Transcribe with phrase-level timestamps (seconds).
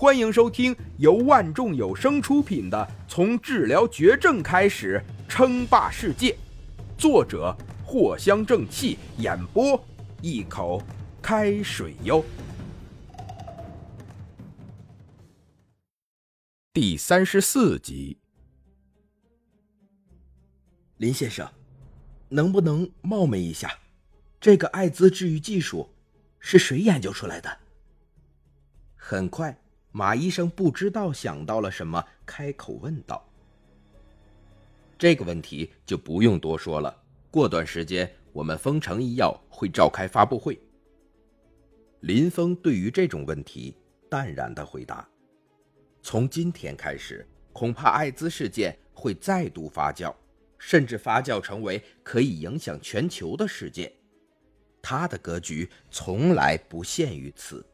[0.00, 2.78] 欢迎收听由万众有声出品的
[3.10, 6.30] 《从治疗绝症开始称霸世界》，
[6.96, 7.52] 作者
[7.84, 9.84] 藿香正气，演播
[10.22, 10.80] 一口
[11.20, 12.24] 开水哟。
[16.72, 18.18] 第三十四集，
[20.98, 21.50] 林先生，
[22.28, 23.76] 能不能冒昧一下，
[24.40, 25.90] 这个艾滋治愈技术
[26.38, 27.58] 是谁研究出来的？
[28.94, 29.60] 很快。
[29.98, 33.28] 马医生不知道想到了什么，开口问道
[34.96, 37.02] ：“这个问题就不用多说了。
[37.32, 40.56] 过段时间，我们丰城医药会召开发布会。”
[41.98, 43.76] 林峰对于这种问题
[44.08, 45.04] 淡然的回答
[46.00, 50.14] ：“从今天开始，恐怕艾滋事件会再度发酵，
[50.58, 53.92] 甚至发酵成为可以影响全球的事件。
[54.80, 57.66] 他的格局从来不限于此。”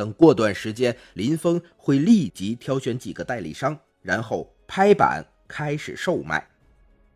[0.00, 6.48] 等过段时间，林峰会立即挑选几个代理商，然后拍板开始售卖，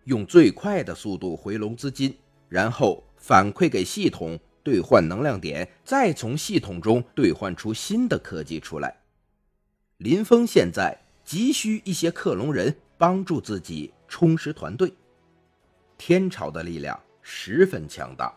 [0.05, 2.15] 用最快的速度回笼资金，
[2.47, 8.95] 然后反馈给系统兑换能量点，再从系统中兑换出新的科技出来。
[9.97, 14.93] 林峰现在急需一些克隆人帮助自己充实团队。
[15.97, 18.31] 天朝的力量十分强大，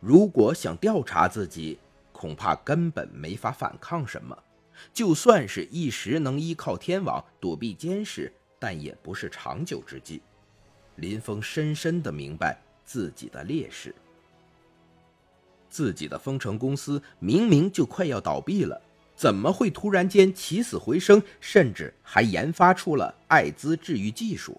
[0.00, 1.78] 如果想调查自己。
[2.16, 4.36] 恐怕根本没法反抗什么，
[4.90, 10.22] 就算是一时能依靠天网躲避监视，但也不是长久之计。
[10.94, 13.94] 林峰深深的明白自己的劣势，
[15.68, 18.80] 自己的丰城公司明明就快要倒闭了，
[19.14, 24.58] 怎么会突然间起死回生，甚至还研发出了艾滋治愈技术？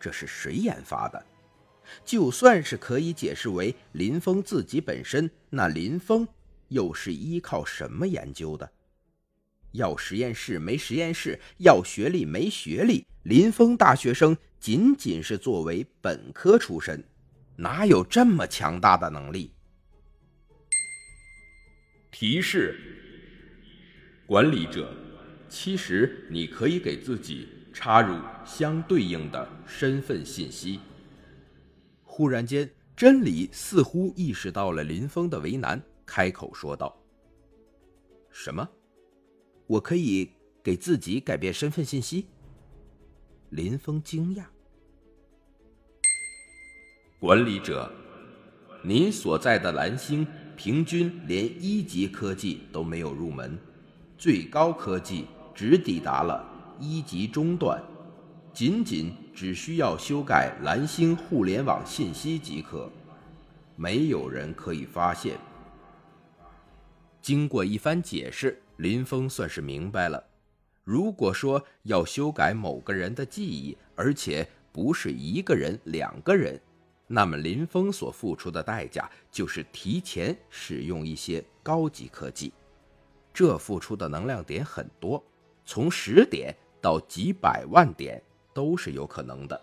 [0.00, 1.24] 这是谁研发的？
[2.04, 6.26] 就算是可以解释为林峰自己本身，那林峰。
[6.68, 8.70] 又是依靠什么研究的？
[9.72, 13.06] 要实验室没实验室，要学历没学历。
[13.24, 17.04] 林峰大学生仅仅是作为本科出身，
[17.56, 19.52] 哪有这么强大的能力？
[22.10, 22.80] 提示：
[24.26, 24.96] 管理者，
[25.50, 30.80] 其实你可以给自己插入相对应的身份信息。
[32.02, 35.80] 忽然间，真理似乎意识到了林峰的为难。
[36.08, 36.98] 开口说道
[38.32, 38.66] ：“什么？
[39.66, 40.32] 我可以
[40.64, 42.26] 给自己改变身份信息？”
[43.50, 44.44] 林峰惊讶。
[47.20, 47.92] 管理者，
[48.82, 50.26] 您所在的蓝星
[50.56, 53.58] 平均连一级科技都没有入门，
[54.16, 56.42] 最高科技只抵达了
[56.80, 57.82] 一级中段，
[58.54, 62.90] 仅仅只需要修改蓝星互联网信息即可，
[63.76, 65.38] 没有人可以发现。
[67.20, 70.24] 经过一番解释，林峰算是明白了。
[70.84, 76.58] 如果说要修改某个人的记忆，而且不是一个人、两个人，
[77.06, 82.52] 那么林峰所付出的代价就是提前使用一些高级科技。
[83.34, 85.22] 这付出的能量点很多，
[85.66, 88.22] 从十点到几百万点
[88.54, 89.60] 都是有可能的。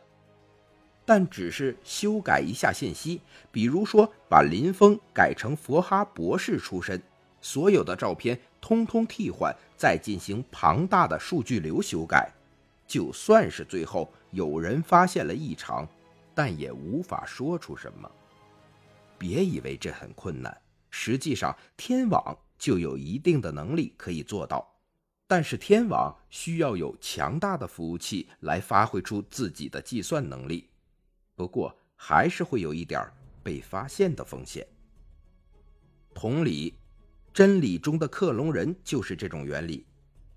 [1.05, 3.21] 但只是修改一下信息，
[3.51, 7.01] 比如说把林峰改成佛哈博士出身。
[7.45, 12.27] 所有的照片通通替换，再进行庞大的数据流修改，
[12.87, 15.87] 就算是最后有人发现了异常，
[16.33, 18.11] 但也无法说出什么。
[19.19, 24.67] 别以为这很困难，实际上天网就有一定的能力可以做到，
[25.27, 30.67] 但是天网需要有强大的服务器来发挥出自己的计算能力，
[31.35, 33.07] 不过还是会有一点
[33.43, 34.65] 被发现的风险。
[36.11, 36.73] 同理。
[37.35, 39.85] 真理中的克隆人就是这种原理，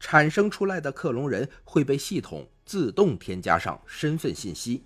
[0.01, 4.83] 产生出来的克隆人会被系统自动添加上身份信息。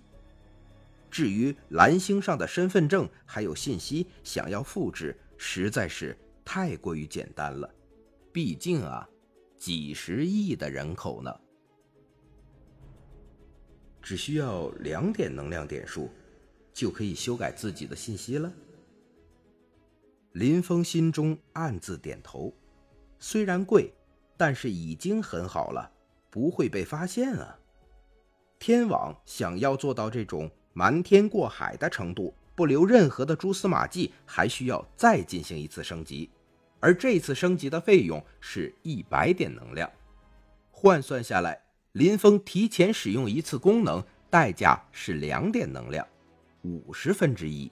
[1.09, 6.15] 至于蓝星上的身份证还有信息，想要复制实在是
[6.45, 7.67] 太过于简单了。
[8.31, 9.09] 毕竟啊，
[9.57, 11.35] 几十亿的人口呢，
[14.03, 16.11] 只需要两点能量点数，
[16.71, 18.53] 就可以修改自己的信息了。
[20.33, 22.51] 林峰心中暗自点头，
[23.19, 23.93] 虽然贵，
[24.35, 25.91] 但是已经很好了，
[26.31, 27.55] 不会被发现啊。
[28.57, 36.31] 天网想要做到这种瞒天过海的程度，不留任何的蛛丝马迹，还需要再进行一次升级，
[36.79, 39.87] 而这次升级的费用是一百点能量，
[40.71, 46.07] 换算下来，林峰提前使用一次功能，代价是两点能量，
[46.63, 47.71] 五十分之一。